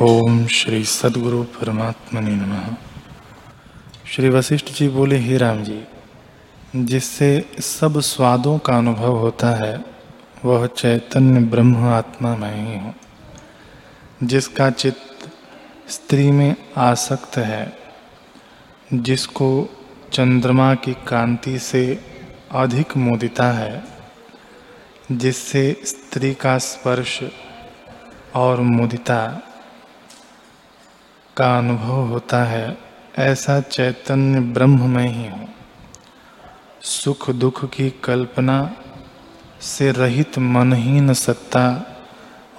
ओम 0.00 0.46
श्री 0.46 0.84
सदगुरु 0.84 1.42
परमात्मा 1.42 2.20
नमः। 2.20 2.76
श्री 4.06 4.28
वशिष्ठ 4.28 4.72
जी 4.72 4.88
बोले, 4.88 5.18
हे 5.18 5.36
राम 5.36 5.64
जी, 5.64 5.84
जिससे 6.76 7.50
सब 7.60 8.00
स्वादों 8.00 8.58
का 8.58 8.78
अनुभव 8.78 9.16
होता 9.16 9.50
है, 9.50 9.84
वह 10.44 10.66
चैतन्य 10.66 11.40
ब्रह्म 11.40 11.88
आत्मा 11.88 12.36
मैं 12.36 12.72
ही 12.72 12.78
हूँ। 12.78 12.94
जिसका 14.22 14.70
चित्त 14.70 15.30
स्त्री 15.88 16.32
में 16.32 16.56
आसक्त 16.76 17.36
है, 17.36 17.78
जिसको 18.94 19.68
चंद्रमा 20.12 20.74
की 20.74 20.94
कांति 20.94 21.58
से 21.58 22.00
अधिक 22.52 22.96
मोदिता 22.96 23.52
है, 23.52 23.84
जिससे 25.12 25.82
स्त्री 25.84 26.34
का 26.34 26.58
स्पर्श 26.58 27.20
और 28.34 28.60
मुदिता 28.60 29.50
का 31.36 31.58
अनुभव 31.58 32.06
होता 32.08 32.42
है, 32.44 32.78
ऐसा 33.18 33.60
चैतन्य 33.60 34.40
ब्रह्म 34.40 34.90
में 34.90 35.08
ही 35.08 35.28
हूँ। 35.28 35.48
सुख 36.82 37.30
दुख 37.30 37.64
की 37.64 37.90
कल्पना 38.04 38.76
से 39.60 39.90
रहित 39.92 40.38
मनहीन 40.38 41.12
सत्ता 41.12 41.66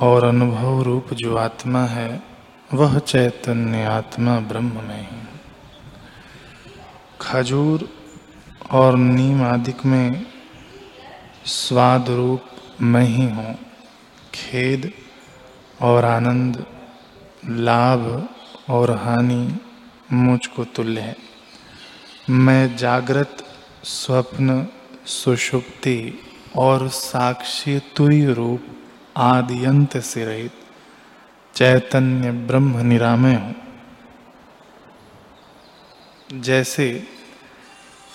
और 0.00 0.24
अनुभव 0.24 0.82
रूप 0.82 1.12
जो 1.14 1.36
आत्मा 1.36 1.84
है, 1.84 2.22
वह 2.74 2.98
चैतन्य 2.98 3.84
आत्मा 3.84 4.38
ब्रह्म 4.40 4.82
में 4.84 5.00
ही 5.00 5.22
खजूर 7.20 7.88
और 8.70 8.96
नीम 8.96 9.42
आदि 9.44 9.74
में 9.86 10.26
स्वाद 11.46 12.10
रूप 12.10 12.42
मैं 12.80 13.04
ही 13.04 13.24
हूँ। 13.30 13.54
खेद 14.34 14.92
और 15.82 16.04
आनंद, 16.04 16.64
लाभ 17.46 18.28
और 18.70 18.90
हानि 18.90 19.60
मुझको 20.12 20.64
तुल्य 20.64 21.00
है। 21.00 21.16
मैं 22.30 22.76
जागृत, 22.76 23.44
स्वप्न, 23.84 24.66
सुषुप्ति 25.06 26.18
और 26.56 26.88
साक्षी 26.88 27.78
तुरी 27.96 28.24
रूप 28.26 28.66
आदियंत 29.16 29.96
से 29.98 30.24
रहित 30.24 30.52
चैतन्य 31.54 32.30
ब्रह्म 32.32 32.86
निरामय 32.86 33.34
हूँ। 33.34 33.54
जैसे 36.40 36.86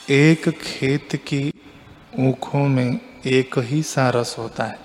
एक 0.09 0.49
खेत 0.49 1.15
की 1.15 1.53
ऊखों 2.19 2.67
में 2.67 2.99
एक 3.25 3.57
ही 3.59 3.81
सा 3.83 4.09
रस 4.09 4.35
होता 4.39 4.63
है, 4.63 4.79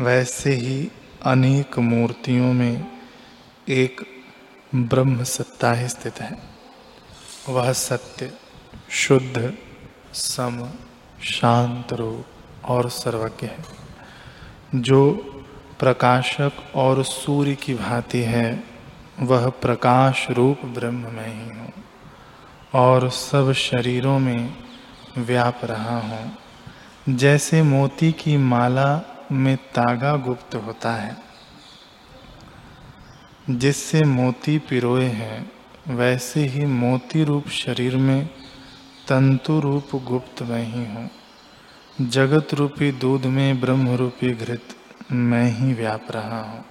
वैसे 0.00 0.52
ही 0.54 0.90
अनेक 1.22 1.78
मूर्तियों 1.78 2.52
में 2.52 2.86
एक 3.68 4.13
ब्रह्म 4.74 5.24
सत्ता 5.24 5.72
ही 5.72 5.88
स्थित 5.88 6.20
है। 6.20 6.38
वह 7.48 7.72
सत्य 7.72 8.32
शुद्ध, 8.90 9.54
सम, 10.12 10.70
शांत 11.24 11.92
रूप 11.92 12.24
और 12.64 12.88
सर्वज्ञ 12.88 13.46
है। 13.46 13.58
जो 14.74 15.10
प्रकाशक 15.78 16.52
और 16.74 17.04
सूर्य 17.04 17.54
की 17.54 17.74
भांति 17.74 18.18
है, 18.18 18.64
वह 19.20 19.48
प्रकाश 19.48 20.30
रूप 20.30 20.66
ब्रह्म 20.66 21.12
में 21.12 21.26
ही 21.26 21.58
हूँ 21.58 21.72
और 22.74 23.08
सब 23.08 23.52
शरीरों 23.52 24.18
में 24.18 24.56
व्याप 25.18 25.60
रहा 25.64 25.98
हूँ। 26.00 26.36
जैसे 27.08 27.62
मोती 27.62 28.12
की 28.12 28.36
माला 28.36 29.02
में 29.32 29.56
तागा 29.56 30.16
गुप्त 30.16 30.54
होता 30.54 30.92
है 30.92 31.33
जिससे 33.50 34.02
मोती 34.02 34.58
पिरोए 34.58 35.04
हैं, 35.04 35.52
वैसे 35.88 36.44
ही 36.44 36.66
मोती 36.66 37.24
रूप 37.24 37.48
शरीर 37.48 37.96
में 37.96 38.26
तंतु 39.08 39.60
रूप 39.60 39.88
गुप्त 39.94 40.42
मैं 40.42 40.64
ही 40.64 40.84
हूँ। 40.84 41.10
जगत 42.00 42.54
रूपी 42.54 42.92
दूध 42.92 43.26
में 43.26 43.60
ब्रह्म 43.60 43.94
रूपी 43.94 44.34
घृत 44.34 44.62
मैं 45.12 45.50
ही 45.52 45.74
व्याप 45.74 46.06
रहा 46.10 46.42
हूँ। 46.42 46.64